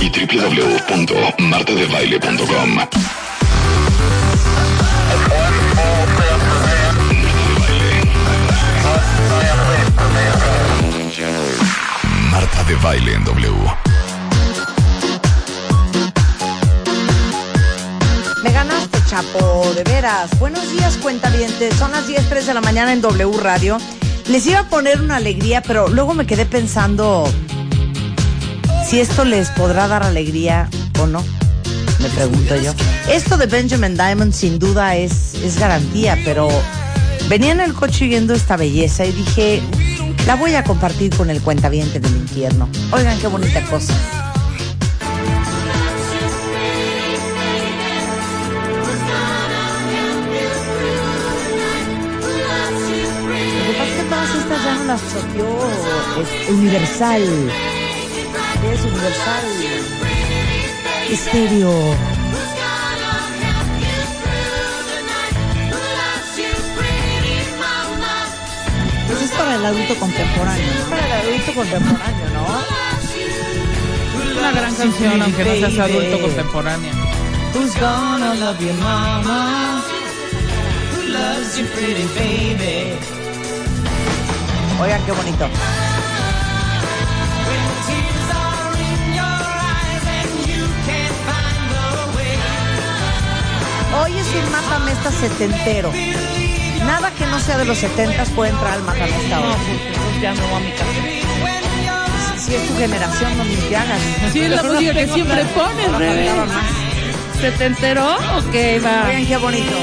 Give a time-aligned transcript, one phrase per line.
[0.02, 2.78] y www.martadebaile.com.
[12.32, 13.97] Marta de Baile en W.
[19.18, 20.30] de veras.
[20.38, 21.74] Buenos días, cuentavientes.
[21.74, 23.80] Son las 10.03 de la mañana en W Radio.
[24.30, 27.28] Les iba a poner una alegría, pero luego me quedé pensando
[28.86, 31.24] si esto les podrá dar alegría o no.
[32.00, 32.74] Me pregunto yo.
[33.10, 36.48] Esto de Benjamin Diamond sin duda es, es garantía, pero
[37.28, 39.64] venía en el coche viendo esta belleza y dije,
[40.28, 42.70] la voy a compartir con el cuentaviente del infierno.
[42.92, 43.96] Oigan qué bonita cosa.
[54.96, 55.50] Choteó
[56.22, 57.22] es Universal.
[58.62, 59.44] ¿Qué es Universal?
[61.12, 61.96] Estéreo.
[69.08, 70.66] Pues es para el adulto contemporáneo.
[70.66, 70.80] ¿no?
[70.80, 72.46] Es para el adulto contemporáneo, ¿no?
[74.40, 76.92] Una gran canción, aunque no seas adulto contemporáneo.
[77.54, 79.84] Who's gonna love your mama?
[84.80, 85.50] Oigan qué bonito.
[94.02, 95.92] Hoy es un matamesta setentero.
[96.86, 100.56] Nada que no sea de los setentas puede entrar al matamesta No, entonces ya no
[100.56, 102.38] a mi casa.
[102.38, 104.00] Si es tu generación, no ni te hagas.
[104.32, 106.28] Sí, es la música que siempre pones, Ahora Rebe.
[106.28, 106.66] faltaba más.
[107.42, 108.16] ¿Se te enteró?
[108.16, 108.56] Ok,
[108.86, 109.08] va.
[109.08, 109.76] Oigan qué bonito.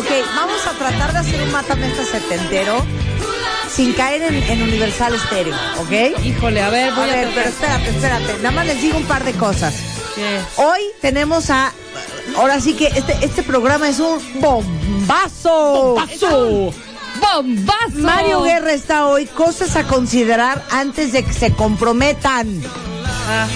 [0.00, 2.82] Ok, vamos a tratar de hacer un matamesta setentero
[3.70, 6.24] sin caer en, en Universal Stereo, ¿ok?
[6.24, 7.34] Híjole, a ver, A voy a, ver, tratar.
[7.34, 8.36] pero espérate, espérate.
[8.38, 9.74] Nada más les digo un par de cosas.
[10.56, 11.74] Hoy tenemos a.
[12.34, 15.94] Ahora sí que este, este programa es un bombazo.
[15.96, 16.72] ¡Bombazo!
[17.20, 17.90] ¡Bombazo!
[17.92, 19.26] Mario Guerra está hoy.
[19.26, 22.48] Cosas a considerar antes de que se comprometan.
[23.28, 23.46] Ah,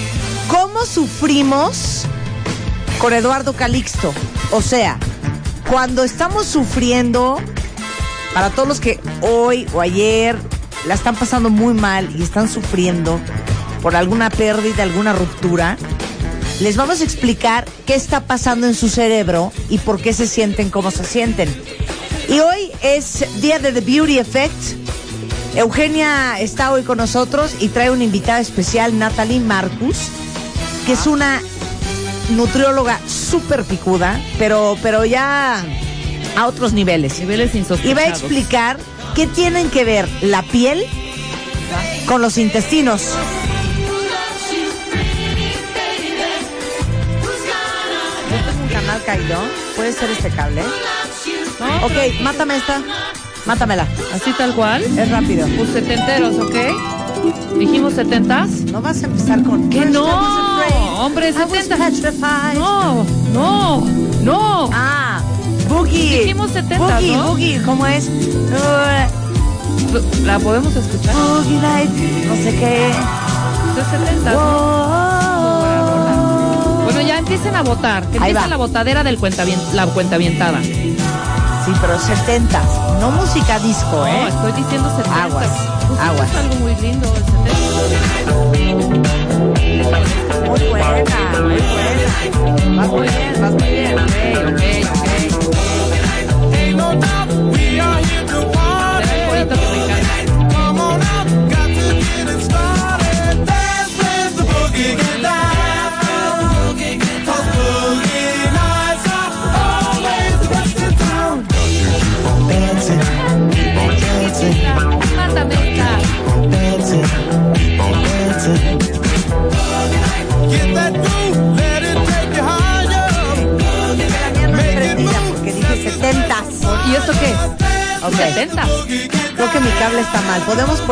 [0.47, 2.03] ¿Cómo sufrimos
[2.99, 4.13] con Eduardo Calixto?
[4.51, 4.99] O sea,
[5.69, 7.37] cuando estamos sufriendo,
[8.33, 10.37] para todos los que hoy o ayer
[10.87, 13.19] la están pasando muy mal y están sufriendo
[13.81, 15.77] por alguna pérdida, alguna ruptura,
[16.59, 20.69] les vamos a explicar qué está pasando en su cerebro y por qué se sienten
[20.69, 21.53] como se sienten.
[22.29, 24.53] Y hoy es día de The Beauty Effect.
[25.55, 30.07] Eugenia está hoy con nosotros y trae una invitada especial, Natalie Marcus,
[30.85, 31.41] que es una
[32.29, 35.63] nutrióloga súper picuda, pero, pero ya
[36.35, 37.19] a otros niveles.
[37.19, 37.97] niveles Y insospechados.
[37.97, 38.77] va a explicar
[39.15, 40.83] qué tienen que ver la piel
[42.05, 43.01] con los intestinos.
[48.61, 49.39] Un canal caído.
[49.75, 50.63] ¿Puede ser este cable?
[51.59, 51.85] ¿No?
[51.85, 52.81] Ok, mátame esta.
[53.45, 53.87] Mátamela.
[54.13, 54.83] Así tal cual.
[54.83, 55.47] Es rápido.
[55.55, 56.55] Pues setenteros, ¿ok?
[57.57, 58.49] Dijimos setentas.
[58.71, 59.69] No vas a empezar con...
[59.69, 61.05] ¿Qué First I no?
[61.05, 62.55] Hombre, setentas.
[62.55, 63.81] No, no,
[64.23, 64.69] no.
[64.73, 65.21] Ah,
[65.69, 66.19] Boogie.
[66.19, 67.27] Dijimos 70, Boogie, ¿no?
[67.27, 68.07] Boogie, ¿cómo es?
[68.07, 69.07] Uh,
[70.25, 71.15] ¿La podemos escuchar?
[71.15, 71.89] boogie Night,
[72.27, 72.89] no sé qué.
[72.89, 74.35] Es setentas.
[76.83, 78.05] Bueno, ya empiecen a votar.
[78.09, 78.47] Que va.
[78.47, 80.61] la votadera del cuentavien, la cuentavientada.
[80.61, 84.27] Sí, pero 70 no música disco, No, ¿eh?
[84.27, 85.21] estoy diciendo setentas.
[85.23, 86.29] Aguas, esto aguas.
[86.29, 87.55] Es algo muy lindo, el setenta.
[90.47, 92.75] Muy buena, muy buena.
[92.75, 93.97] Vas muy bien, vas muy bien.
[93.97, 94.03] Ok,
[94.47, 94.61] ok,
[95.01, 95.14] ok.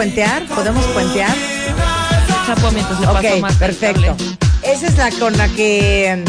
[0.03, 0.45] Puentear?
[0.47, 1.33] ¿Podemos puentear?
[2.45, 4.17] Chapo, mientras le paso Ok, más perfecto.
[4.61, 6.21] Esa es la con la que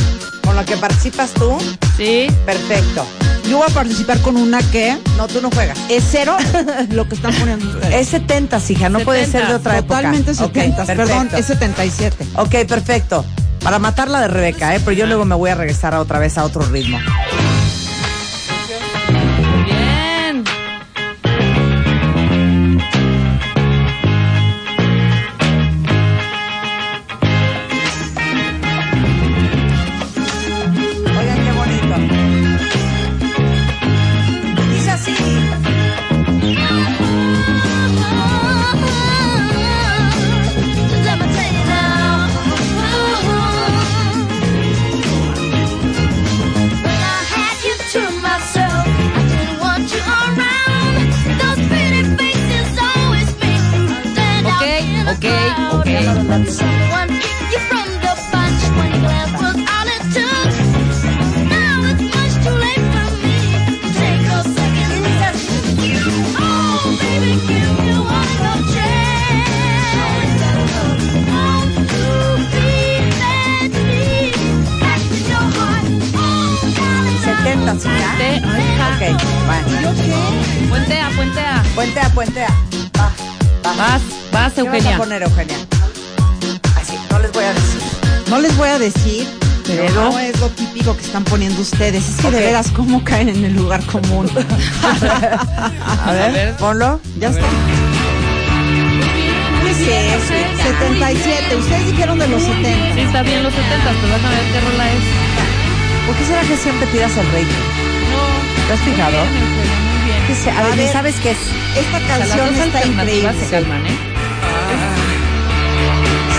[0.44, 1.58] con la que participas tú.
[1.96, 2.28] Sí.
[2.46, 3.04] Perfecto.
[3.50, 5.76] Yo voy a participar con una que No, tú no juegas.
[5.88, 6.36] es cero
[6.90, 7.94] lo que están poniendo ustedes.
[8.02, 9.96] Es 70, hija, no puede ser de otra época.
[9.96, 11.36] Totalmente Ok, 70, perdón, perfecto.
[11.36, 12.26] es 77.
[12.36, 13.24] Ok, perfecto.
[13.60, 14.80] Para matar la de Rebeca, ¿eh?
[14.84, 16.98] Pero yo luego me voy a regresar a otra vez a otro ritmo.
[55.24, 56.18] Okay, in a okay, crowd.
[56.30, 56.44] okay.
[56.50, 58.62] Someone picked you from the bunch.
[58.76, 60.48] One glance was all it took.
[61.48, 63.38] Now it's much too late for me
[63.80, 65.36] to take a second look.
[66.36, 70.42] Oh, baby, give me one more chance.
[71.32, 72.12] Won't you
[72.52, 72.68] be
[73.20, 74.04] there to me?
[74.82, 75.86] Back to your heart.
[76.20, 77.88] Oh, darling, I 70, ¿sí?
[77.88, 78.10] ya?
[78.20, 78.86] Te- ay, hija.
[78.92, 79.02] Ok,
[79.46, 79.68] bueno.
[80.68, 81.54] Puentea, puentea.
[81.74, 82.52] Puentea, puentea.
[83.64, 83.76] Va, va.
[83.76, 84.96] Vas, vas, ¿Qué vas a Eugenia.
[84.98, 85.56] poner, Eugenia?
[86.80, 87.80] Así, no les voy a decir.
[88.28, 89.28] No les voy a decir,
[89.66, 92.08] pero Pero- no es lo típico que están poniendo ustedes.
[92.08, 94.28] Es que de veras, ¿cómo caen en el lugar común?
[96.04, 96.56] A ver, ver.
[96.56, 97.00] ponlo.
[97.18, 97.42] ya está.
[99.62, 100.34] ¿Qué es eso?
[100.62, 101.56] 77.
[101.56, 102.94] Ustedes dijeron de los 70.
[102.94, 105.02] Sí, está bien los 70, pero vas a ver qué rola es.
[106.06, 107.64] ¿Por qué será que siempre tiras el rating?
[108.10, 108.66] No.
[108.68, 109.16] ¿Te has fijado?
[110.34, 110.92] A, A ver, ver.
[110.92, 111.38] ¿sabes qué es?
[111.76, 113.32] Esta O sea, canción está increíble.
[113.38, 113.96] se calman, ¿eh?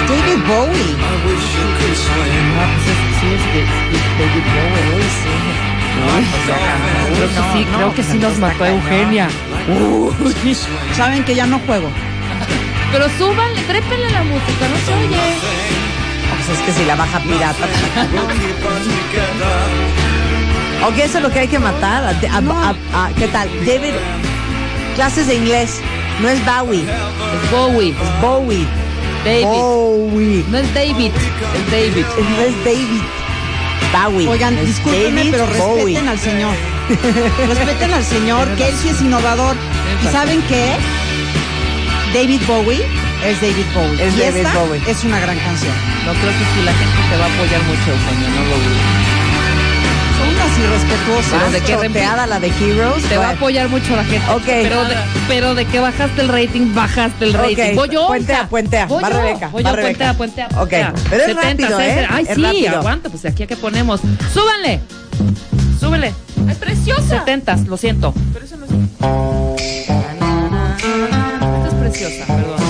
[0.09, 0.95] David Bowie.
[0.99, 1.43] Ah, pues es,
[3.19, 5.09] sí, es de, es David Bowie.
[5.09, 5.33] Sí.
[7.15, 9.27] Creo que sí, creo que sí nos mató a Eugenia.
[10.95, 11.89] Saben que ya no juego.
[12.91, 15.17] Pero súbanle, trépenle la música, no se oye.
[16.45, 17.65] Pues es que si la baja pirata.
[20.87, 22.03] Ok, eso es lo que hay que matar.
[22.03, 23.49] A- a- a- a- ¿Qué tal?
[23.65, 23.93] David,
[24.95, 25.79] clases de inglés.
[26.21, 28.65] No es Bowie, Es Bowie, es Bowie.
[29.25, 29.43] David.
[29.43, 30.45] Bowie.
[30.49, 32.05] No es David, es David.
[32.29, 33.01] No es David.
[33.93, 34.27] Bowie.
[34.29, 35.75] Oigan, es discúlpenme, David pero Bowie.
[35.95, 36.55] respeten al señor.
[37.47, 39.55] respeten al señor, que él sí es innovador.
[40.03, 40.75] ¿Y saben qué?
[42.13, 42.81] David Bowie
[43.25, 44.07] es David Bowie.
[44.07, 44.81] Es y David esta Bowie.
[44.87, 45.73] es una gran canción.
[46.05, 49.04] No creo que sí, la gente te va a apoyar mucho, Eugenia, no lo dudo.
[50.31, 51.33] Unas irrespetuosas.
[51.39, 51.75] Pero de qué
[52.27, 53.03] la de Heroes.
[53.03, 54.29] Te va a apoyar mucho la gente.
[54.31, 54.43] Ok.
[54.45, 54.95] Pero de,
[55.27, 57.71] pero de que bajaste el rating, bajaste el rating.
[57.71, 58.07] Ok, Voy yo.
[58.07, 60.13] puentea, puentea, Voy va yo, Rebeca, Voy va yo, Rebeca.
[60.13, 60.91] puentea, puentea.
[60.93, 62.07] Ok, pero es rápido, ¿eh?
[62.09, 62.77] Ay, Es sí, rápido.
[62.79, 64.01] aguanta, pues aquí a qué ponemos.
[64.33, 64.81] Súbanle.
[65.79, 66.13] Súbele.
[66.47, 67.19] ¡Ay, preciosa!
[67.19, 68.13] 70, lo siento.
[68.33, 68.71] Pero eso no es...
[68.71, 69.07] Esta
[71.67, 72.64] es preciosa, perdón.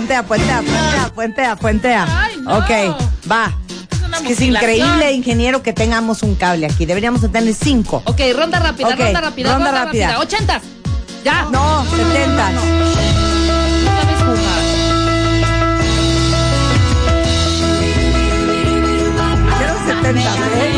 [0.00, 2.22] Puentea, puentea, puentea, puentea, puentea.
[2.22, 2.56] Ay, no.
[2.56, 2.70] Ok,
[3.30, 3.52] va.
[4.26, 6.86] Es que increíble, ingeniero, que tengamos un cable aquí.
[6.86, 8.02] Deberíamos de tener cinco.
[8.06, 10.06] Ok, ronda rápida, ronda rápida, ronda ronda, rápida.
[10.06, 10.20] rápida.
[10.20, 10.60] 80.
[11.22, 11.42] Ya.
[11.52, 12.52] No, setentas.
[12.54, 12.60] No
[14.24, 14.60] jugar.
[19.58, 20.70] Quiero setentas, ¿eh?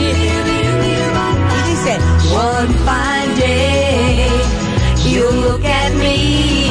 [1.58, 1.98] Y dice,
[2.34, 4.28] One fine day,
[5.04, 6.61] you look at me,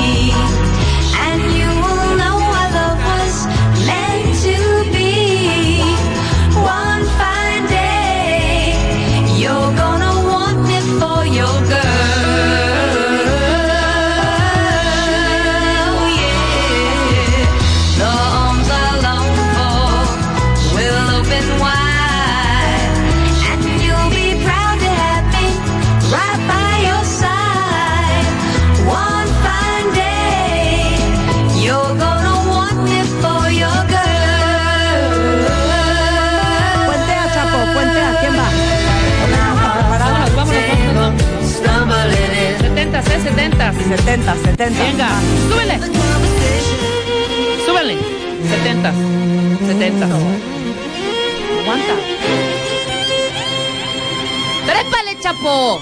[55.41, 55.81] ¡Trépale,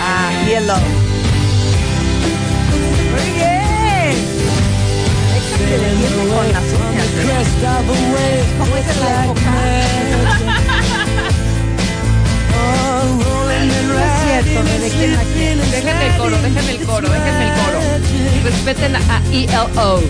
[0.00, 0.76] Ah, hielo.
[3.10, 4.16] Muy bien.
[5.58, 7.06] Que le viene con las uñas.
[7.06, 7.34] ¿eh?
[8.58, 9.50] ¿Cómo es la época?
[13.86, 15.44] No es cierto, me dejé aquí.
[15.70, 17.80] Déjenme el coro, déjenme el coro, déjenme el coro.
[18.44, 19.00] Respeten a
[19.32, 20.02] ELO.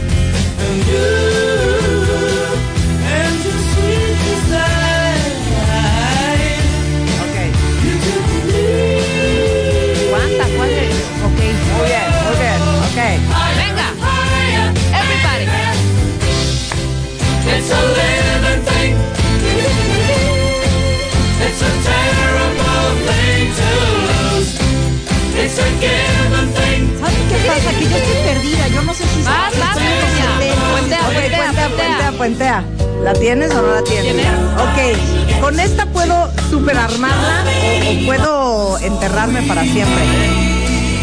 [27.28, 27.70] Qué pasa?
[27.78, 28.68] Que yo estoy perdida.
[28.68, 30.26] Yo no sé si Vas, estoy vas, en los Eugenia.
[30.38, 30.70] 70.
[30.70, 32.64] Puentea, puentea, puentea, puentea.
[33.02, 34.14] ¿La tienes o no la tienes?
[34.14, 34.32] ¿Tienes?
[34.58, 37.44] Ok, con esta puedo superarmarla
[37.86, 40.04] o, o puedo enterrarme para siempre.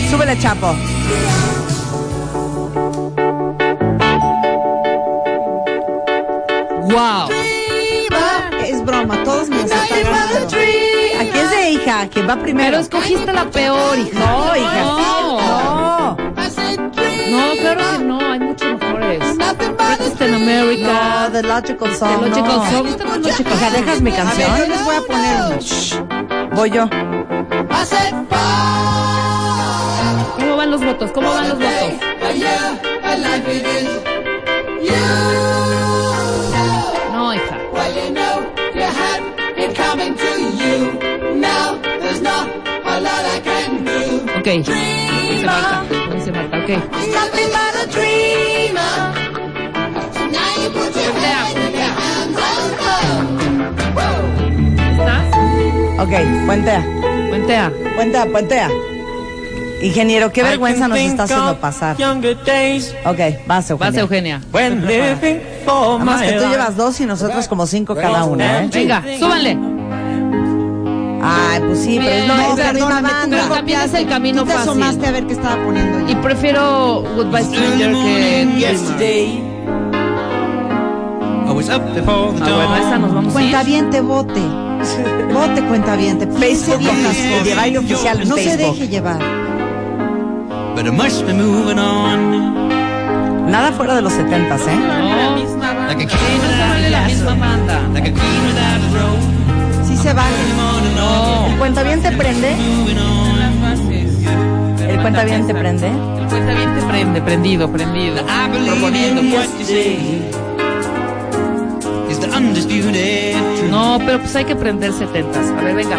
[0.09, 0.75] Súbele, Chapo.
[6.89, 7.29] Wow.
[8.67, 9.87] Es broma, todos me están
[11.73, 12.71] hija, que va primero.
[12.71, 14.19] Pero escogiste la peor, hija.
[14.19, 14.83] No, hija.
[14.83, 15.37] No.
[15.37, 16.17] No.
[17.29, 18.31] No, claro que no.
[18.31, 19.37] Hay muchos mejores.
[19.37, 21.27] Breakfast in America.
[21.27, 22.23] No, The Logical Song.
[22.23, 22.71] The Logical no.
[22.71, 22.87] Song.
[22.87, 23.71] Esta no es Logical Song.
[23.73, 24.57] ¿dejas mi A ver, canción?
[24.57, 26.55] yo les voy a poner una.
[26.55, 26.89] Voy yo.
[30.39, 31.11] ¿Cómo van los votos?
[31.11, 31.93] ¿Cómo van los votos?
[37.11, 37.57] No, hija.
[44.43, 44.49] Ok.
[44.49, 45.83] Dice Marta.
[46.13, 46.57] Dice Marta.
[46.57, 46.69] Ok.
[54.91, 55.25] ¿Estás?
[55.99, 56.85] Ok, puentea.
[57.29, 57.71] Puentea.
[57.95, 58.69] Puentea, puentea.
[59.81, 61.95] Ingeniero, qué vergüenza nos está haciendo pasar.
[63.05, 63.91] Ok, vas, Eugenia.
[63.91, 64.41] Vas, Eugenia.
[65.99, 68.69] Nada más que tú llevas dos y nosotros como cinco cada una, ¿eh?
[68.73, 69.57] Venga, súbanle.
[71.25, 73.37] Ay, pues sí, pero es, no, No, es la misma banda.
[73.43, 75.05] Pero también es el camino Tú te asomaste fácil.
[75.05, 76.09] a ver qué estaba poniendo yo.
[76.09, 78.73] Y prefiero Goodbye Stranger que Dreamer.
[81.45, 83.33] Ah, bueno, esa nos vamos.
[83.33, 84.41] Cuentaviente, vote.
[85.33, 86.27] Vote, cuentaviente.
[86.27, 87.55] Piense Facebook bien las cosas.
[87.55, 88.75] baile oficial en No se Facebook.
[88.75, 89.19] deje llevar.
[90.75, 93.49] But I must be moving on.
[93.49, 94.75] Nada fuera de los setentas, ¿eh?
[94.75, 95.53] No,
[95.87, 97.81] Like a no se vale la misma banda.
[97.93, 99.42] like a queen without a throne.
[100.03, 100.35] Se vale.
[100.95, 101.47] No.
[101.47, 102.55] ¿El cuentaviente prende?
[102.55, 103.23] Moving on.
[104.89, 105.87] ¿El cuentaviente prende?
[105.87, 108.17] El cuenta bien te prende, prendido, prendido.
[108.17, 109.21] I believe Proponiendo.
[113.69, 115.47] No, pero pues hay que prender setentas.
[115.49, 115.97] A ver, venga.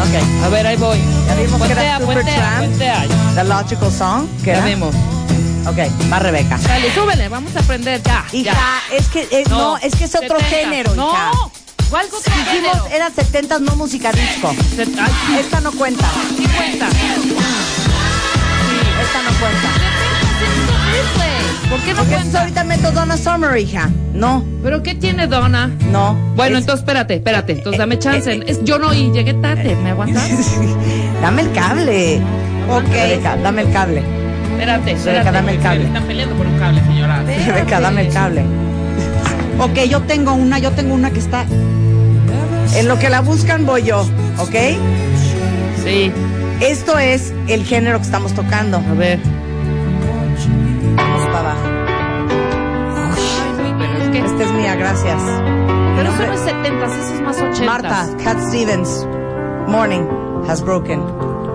[0.00, 0.44] Ok.
[0.44, 0.98] A ver, ahí voy.
[1.26, 2.06] Ya vimos que Puentea, era
[2.58, 3.04] puentea.
[3.34, 4.66] The Logical Song, ¿qué Ya era?
[4.66, 4.94] vimos.
[5.66, 5.78] Ok,
[6.12, 6.58] va Rebeca.
[6.58, 8.24] Dale, súbele, vamos a aprender ya.
[8.32, 8.96] Hija, ya.
[8.96, 10.44] es que eh, no, es que es otro 70.
[10.46, 11.30] género, No, hija.
[11.32, 11.50] ¿cuál
[11.90, 14.54] otro Dijimos, eran setentas, no música disco.
[15.38, 16.04] Esta no cuenta.
[16.36, 16.86] sí cuenta.
[19.02, 19.68] Esta no cuenta.
[21.70, 22.40] ¿Por qué no Porque cuenta?
[22.40, 23.90] ahorita meto Donna Summer, hija.
[24.12, 25.70] No, ¿Pero qué tiene Donna?
[25.90, 26.14] no.
[26.36, 27.52] Bueno, Es- entonces espérate, espérate.
[27.52, 28.42] Entonces dame chance.
[28.46, 29.74] Es- yo no oí, llegué tarde.
[29.82, 30.28] ¿Me aguantas?
[31.22, 32.20] Dame el cable.
[32.70, 32.84] Ok.
[32.92, 34.02] Rebeca, dame el cable.
[34.52, 35.10] Espérate, espérate.
[35.10, 35.84] Rebeca, dame el cable.
[35.86, 37.22] Están peleando por un cable, señora.
[37.22, 38.44] Rebeca, dame el cable.
[39.60, 41.46] Ok, yo tengo una, yo tengo una que está.
[42.76, 44.00] En lo que la buscan voy yo,
[44.38, 44.54] ¿ok?
[45.84, 46.10] Sí,
[46.60, 48.78] Esto es el género que estamos tocando.
[48.78, 49.20] a ver.
[50.96, 51.68] Vamos para abajo.
[53.78, 54.18] Pero es que.
[54.18, 55.22] Esta es mía, gracias.
[55.96, 57.64] Pero eso no es 70, eso es más 80.
[57.64, 59.06] Marta, Cat Stevens,
[59.68, 60.02] Morning
[60.48, 61.00] has broken.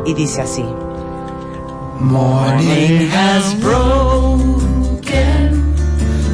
[0.06, 0.64] Y dice así.
[2.00, 5.39] Morning has broken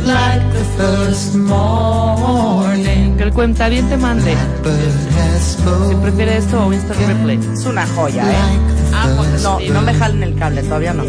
[0.06, 3.18] like the first morning.
[3.18, 4.36] Que el cuenta bien te mande.
[4.64, 5.58] Bird has
[5.90, 7.40] Si prefiere esto o instant replay.
[7.54, 8.28] Es una joya, ¿eh?
[8.36, 8.60] like
[8.94, 11.04] Ah, the pues, first No, no me jalen el cable, todavía no.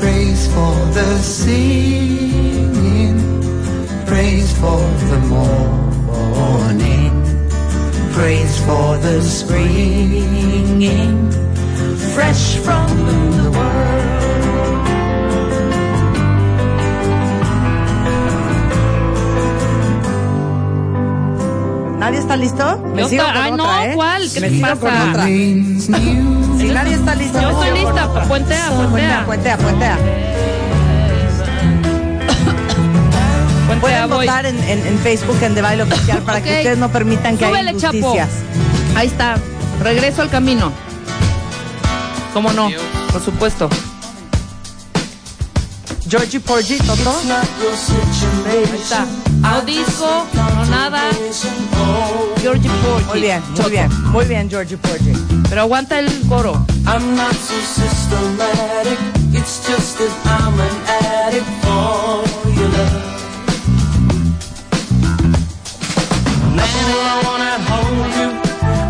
[0.00, 3.16] Praise for the singing,
[4.06, 4.80] praise for
[5.10, 7.12] the morning,
[8.14, 11.30] praise for the springing,
[12.14, 12.86] fresh from
[22.24, 22.78] está listo?
[22.94, 23.92] Me Yo sigo con otra, no, ¿eh?
[23.94, 24.30] ¿cuál?
[24.32, 24.80] ¿Qué Me te sigo pasa?
[24.80, 25.24] con otra.
[25.24, 29.24] Si nadie está listo, Yo me estoy lista, puentea, Puentea, puentea.
[29.26, 29.98] puentea, puentea.
[33.66, 34.26] Puentea, Pueden voy.
[34.26, 36.44] votar en, en- en Facebook en The Baile Oficial para Ok.
[36.44, 37.96] que ustedes no permitan que haya Súbele, Chapo.
[37.96, 38.28] injusticias.
[38.96, 39.36] Ahí está.
[39.82, 40.72] Regreso al camino.
[42.32, 42.68] ¿Cómo no?
[43.12, 43.68] Por supuesto.
[46.08, 47.14] Georgie Porgy, Toto.
[48.46, 49.06] Ahí está.
[49.44, 51.00] No disco, no nada.
[52.42, 53.04] Georgie Porgy.
[53.06, 55.12] Muy bien, muy bien, muy bien, Georgie Porgy.
[55.48, 56.64] Pero aguanta el coro.
[56.86, 58.98] I'm not so systematic.
[59.32, 60.76] It's just that I'm an
[61.26, 63.02] addict for your love.
[66.56, 68.28] Nothing I wanna hold you.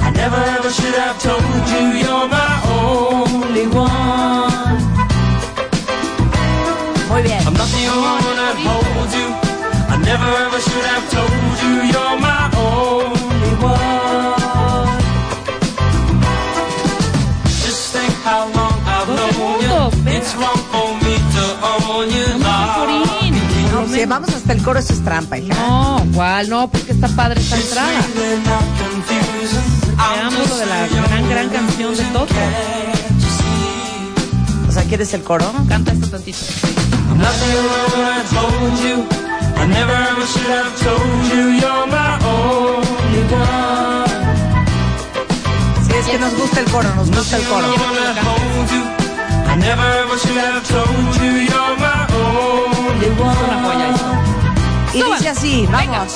[0.03, 1.43] I never ever should have told
[1.73, 3.94] you you're my only one.
[10.65, 14.91] Should have told you you're my only one.
[17.65, 19.79] Just think how long I've known you.
[20.17, 22.29] It's wrong for me to own you.
[23.73, 25.55] No, si vamos hasta el coro, eso es trampa, hija.
[25.55, 26.49] No, ¿cuál?
[26.49, 28.01] No, porque está padre esta entrada.
[29.97, 32.35] Preámbulo de la gran, gran canción de Toto.
[34.69, 35.53] O sea, ¿quieres el coro?
[35.69, 36.39] Canta esto tantito.
[37.11, 37.51] I'm nothing
[37.93, 39.24] when I told you.
[39.65, 44.13] I never ever should have told you you're my only one.
[45.87, 47.67] Si es que nos gusta el coro, nos gusta el coro.
[47.69, 48.83] Wanna hold you.
[49.53, 53.95] I never ever should have told you you're my only Una joya one.
[53.95, 54.11] esto.
[54.95, 55.19] Y Suban.
[55.19, 56.13] dice así, vamos.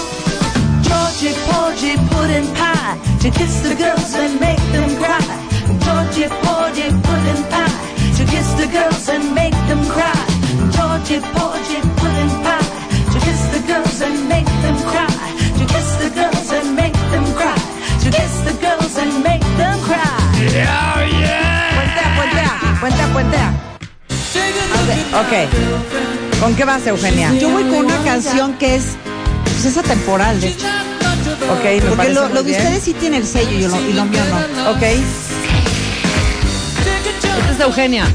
[0.83, 5.25] Georgie, Porgy, pudding pie to kiss the girls and make them cry.
[5.85, 7.73] Georgie, Porgy, pudding pie
[8.17, 10.12] to kiss the girls and make them cry.
[10.76, 11.81] Georgie, Porgy,
[13.78, 15.06] girls and make them cry.
[15.58, 17.54] To kiss the girls and make them cry.
[18.02, 20.19] To kiss the girls and make them cry.
[20.38, 23.54] Puentea, puentea, puentea, puentea.
[25.21, 25.32] Ok.
[26.41, 27.32] ¿Con qué vas, Eugenia?
[27.34, 28.97] Yo voy con una canción que es,
[29.45, 30.67] pues es atemporal, de hecho.
[31.50, 34.23] Ok, me Porque lo, de ustedes sí tiene el sello y lo, y lo mío
[34.30, 34.71] no.
[34.71, 34.82] Ok.
[37.38, 38.06] Esta es de Eugenia.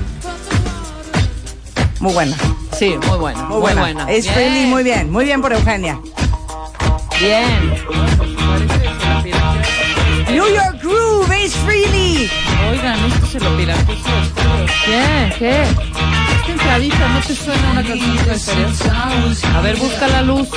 [1.99, 2.35] Muy buena.
[2.77, 3.43] Sí, muy buena.
[3.43, 4.11] Muy buena.
[4.11, 4.35] Es Bien.
[4.35, 5.11] Freely, muy bien.
[5.11, 5.99] Muy bien por Eugenia.
[7.19, 7.73] Bien.
[10.29, 12.29] New York Groove, es Freely.
[12.71, 13.95] Oigan, esto se lo pirateó.
[14.85, 15.33] ¿Qué?
[15.37, 15.61] ¿Qué?
[15.61, 18.67] Esta entradita, ¿no te suena una canción de serio?
[19.55, 20.49] A ver, busca la luz.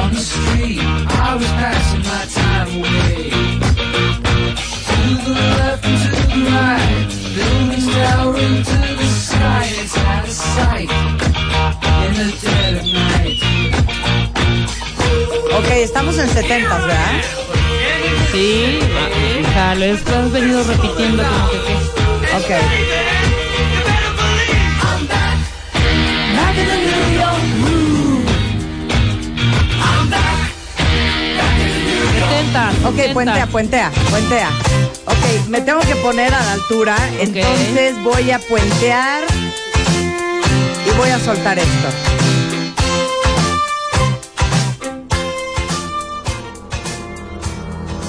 [0.00, 3.47] On the street, I was passing my time away.
[16.18, 17.22] Estamos en 70, ¿verdad?
[18.32, 18.80] Sí,
[19.74, 21.74] lo has has venido repitiendo como que qué.
[22.36, 22.50] Ok.
[26.36, 28.26] Back in the New York groove.
[29.80, 30.50] I'm back.
[32.14, 32.88] 70.
[32.88, 33.14] Ok, 70.
[33.14, 34.50] puentea, puentea, puentea.
[35.06, 39.24] Ok, me tengo que poner a la altura, entonces voy a puentear
[40.86, 42.17] y voy a soltar esto.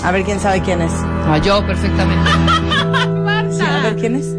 [0.10, 0.92] A ver quién sabe quién es.
[1.28, 2.28] Ah, yo perfectamente.
[3.52, 4.36] Sí, a ver quién es.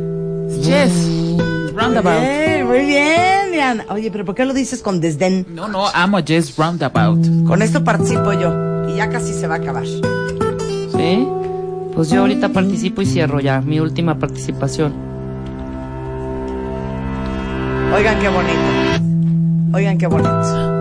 [0.64, 1.72] Yes.
[1.74, 2.20] Roundabout.
[2.20, 3.86] Bien, muy bien, Diana.
[3.88, 5.46] Oye, pero ¿por qué lo dices con desdén?
[5.50, 7.46] No, no, amo a Jess Roundabout.
[7.46, 9.86] Con esto participo yo y ya casi se va a acabar.
[9.86, 11.28] ¿Sí?
[11.94, 14.92] Pues yo ahorita participo y cierro ya, mi última participación.
[17.94, 19.76] Oigan qué bonito.
[19.76, 20.79] Oigan qué bonito.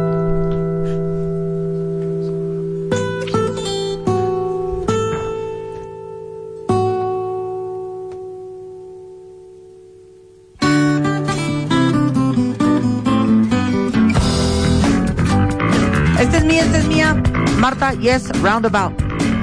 [17.93, 18.93] Yes, roundabout.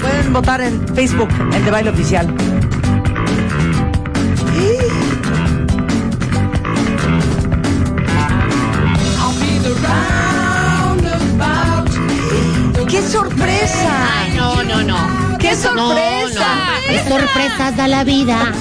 [0.00, 2.26] Pueden votar en Facebook, en The Baile Oficial.
[12.88, 13.92] ¡Qué sorpresa!
[14.37, 15.38] No, no, no.
[15.38, 16.40] ¡Qué No, sorpresa!
[16.40, 16.87] no.
[16.88, 18.52] ¿Qué sorpresas da la vida?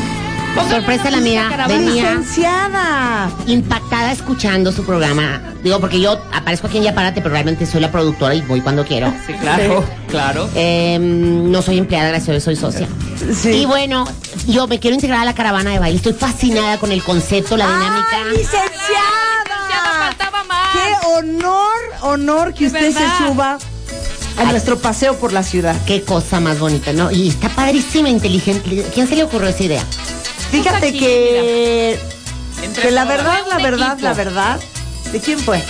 [0.70, 1.50] Sorpresa la mía.
[1.68, 3.30] Venía ¡Licenciada!
[3.48, 5.42] impactada escuchando su programa.
[5.64, 8.86] Digo, porque yo aparezco aquí en Yaparate, pero realmente soy la productora y voy cuando
[8.86, 9.14] quiero.
[9.26, 10.50] Sí, claro, claro.
[10.56, 12.88] Eh, no soy empleada, gracias a Dios, soy socia.
[13.34, 13.50] Sí.
[13.50, 14.06] Y bueno,
[14.48, 15.98] yo me quiero integrar a la caravana de baile.
[15.98, 18.08] Estoy fascinada con el concepto, la dinámica.
[18.30, 20.08] ¡Ay, licenciada!
[20.08, 20.68] faltaba más.
[20.74, 23.18] ¡Qué honor, honor que usted verdad.
[23.18, 23.58] se suba
[24.38, 25.76] a nuestro paseo por la ciudad.
[25.86, 27.12] Qué cosa más bonita, ¿no?
[27.12, 28.86] Y está padrísima, inteligente.
[28.94, 29.84] ¿Quién se le ocurrió esa idea?
[30.52, 32.00] Fíjate aquí, que,
[32.82, 34.60] que la verdad, la verdad, la verdad,
[35.12, 35.62] ¿de quién fue?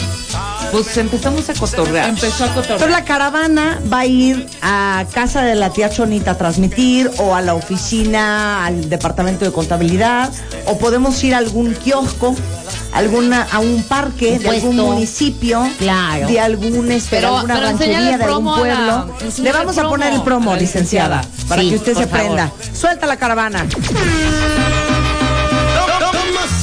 [0.71, 2.09] Pues empezamos a cotorrear.
[2.09, 2.89] Empezó a Entonces cotorrear.
[2.99, 7.41] la caravana va a ir a casa de la tía Chonita a transmitir o a
[7.41, 10.31] la oficina, al departamento de contabilidad
[10.65, 12.35] o podemos ir a algún kiosco,
[12.91, 16.27] alguna a un parque Un de algún municipio, Claro.
[16.27, 19.15] de algún este, Pero- alguna pero ranchería el de algún la- pueblo.
[19.41, 22.51] Le vamos a poner el promo, licenciada, para Sí, que usted se prenda.
[22.73, 23.65] Suelta la caravana.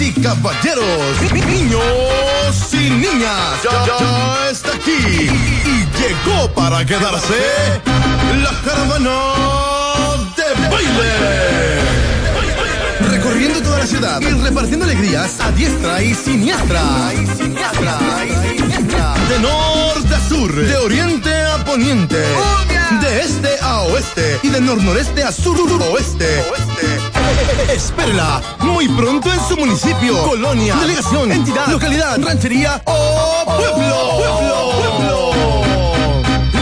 [0.00, 1.80] Y caballeros, ni- niños
[2.72, 7.80] y niñas, ya, ya está aquí y llegó para quedarse
[8.42, 9.16] la caravana
[10.36, 11.12] de baile.
[13.10, 16.82] Recorriendo toda la ciudad y repartiendo alegrías a diestra y siniestra.
[19.28, 22.18] De norte a sur, de oriente a poniente,
[23.00, 26.42] de este a oeste y de nor-noreste a sur-oeste.
[27.74, 33.72] Espérela muy pronto en su municipio, colonia, delegación, entidad, localidad, ranchería o pueblo.
[34.16, 35.30] Pueblo, pueblo.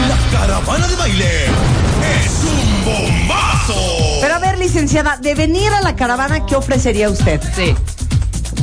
[0.07, 3.75] La caravana de baile es un bombazo.
[4.21, 7.41] Pero a ver, licenciada, de venir a la caravana, ¿qué ofrecería usted?
[7.55, 7.75] Sí.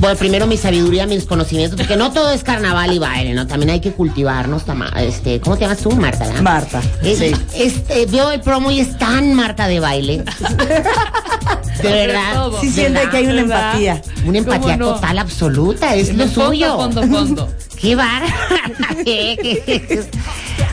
[0.00, 3.46] Bueno, primero mi sabiduría, mis conocimientos, porque no todo es carnaval y baile, ¿no?
[3.46, 6.24] También hay que cultivarnos, tama- este, ¿cómo te llamas tú, Marta?
[6.26, 6.42] verdad?
[6.42, 7.32] Marta, Es- sí.
[7.54, 10.24] este, veo el promo y es tan Marta de baile.
[11.82, 12.48] De verdad.
[12.60, 13.66] Sí siente que hay una ¿Verdad?
[13.70, 14.02] empatía.
[14.26, 16.76] Una empatía total, absoluta, es lo Fondo, suyo.
[16.76, 17.48] Fondo, fondo.
[17.80, 18.22] Qué bar.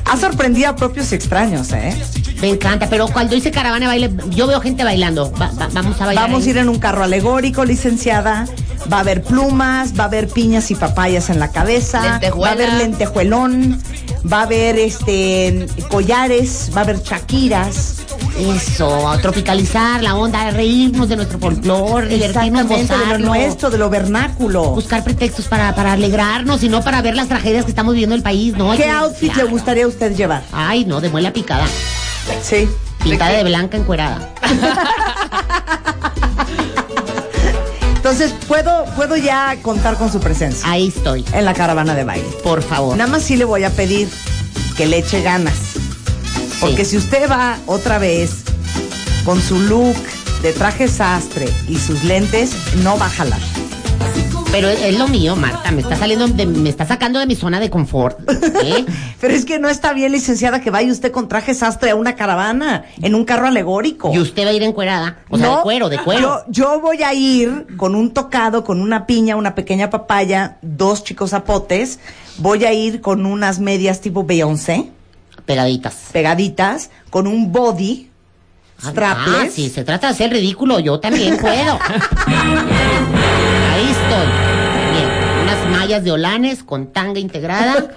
[0.06, 1.96] Ha sorprendido a propios extraños, ¿eh?
[2.42, 5.32] Me encanta, pero cuando dice caravana de baile, yo veo gente bailando.
[5.34, 6.26] Va- va- vamos a bailar.
[6.26, 8.46] Vamos a ir en un carro alegórico, licenciada.
[8.92, 12.20] Va a haber plumas, va a haber piñas y papayas en la cabeza.
[12.42, 13.82] Va a haber lentejuelón.
[14.32, 17.98] Va a haber este collares, va a haber chaquiras.
[18.40, 23.28] Eso, a tropicalizar la onda, a reírnos de nuestro folclore, divertirnos, Exactamente, de lo gozarlo.
[23.28, 24.64] nuestro, de lo vernáculo.
[24.72, 28.20] Buscar pretextos para, para alegrarnos y no para ver las tragedias que estamos viviendo en
[28.20, 28.72] el país, ¿no?
[28.72, 30.44] ¿Qué que- outfit le gustaría a usted llevar?
[30.52, 31.66] Ay, no, de muela picada.
[32.42, 32.68] Sí.
[33.04, 34.34] Pintada de blanca encuerada.
[38.06, 41.26] Entonces, ¿puedo, puedo ya contar con su presencia Ahí estoy.
[41.34, 42.28] en la caravana de baile.
[42.44, 42.96] Por favor.
[42.96, 44.08] Nada más sí le voy a pedir
[44.78, 45.56] que le eche ganas.
[46.60, 48.44] Porque si usted va otra vez
[49.26, 49.96] con su look
[50.44, 52.52] de traje sastre y sus lentes,
[52.84, 53.42] no va a jalar.
[54.56, 55.70] Pero es, es lo mío, Marta.
[55.72, 58.18] Me está saliendo, de- me está sacando de mi zona de confort.
[58.64, 58.86] ¿eh?
[59.20, 62.16] Pero es que no está bien, licenciada, que vaya usted con traje sastre a una
[62.16, 64.12] caravana, en un carro alegórico.
[64.14, 65.18] y usted va a ir encuerada.
[65.30, 66.44] O sea, de cuero, de cuero.
[66.50, 71.04] Yo, yo voy a ir con un tocado, con una piña, una pequeña papaya, dos
[71.04, 72.00] chicos zapotes.
[72.38, 74.90] Voy a ir con unas medias tipo Beyoncé,
[75.46, 75.96] Pegaditas.
[76.14, 78.10] pegaditas, con un body,
[78.84, 79.54] Ah, strapless.
[79.54, 81.80] si se trata de hacer ridículo, yo también puedo.
[82.28, 84.45] Ahí estoy.
[85.78, 87.88] Mallas de olanes con tanga integrada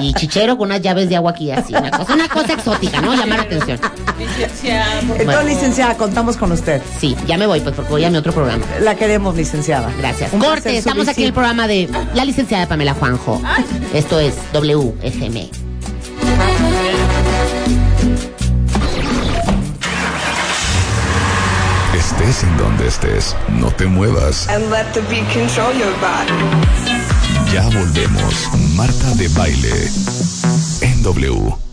[0.00, 1.74] y chichero con unas llaves de agua aquí así.
[1.74, 3.14] Una cosa, una cosa exótica, ¿no?
[3.14, 3.78] Llamar la atención.
[4.18, 5.42] Licenciada, por Entonces, Bueno.
[5.42, 6.80] licenciada, contamos con usted.
[6.98, 8.64] Sí, ya me voy, pues porque voy a mi otro programa.
[8.80, 9.90] La queremos, licenciada.
[9.98, 10.32] Gracias.
[10.32, 13.40] Un Corte, estamos aquí en el programa de la licenciada Pamela Juanjo.
[13.94, 15.69] Esto es WFM.
[22.20, 24.46] Estés en donde estés, no te muevas.
[24.48, 26.32] and let the beat control your body.
[27.52, 28.50] Ya volvemos.
[28.76, 29.88] Marta de baile.
[30.82, 31.69] En W.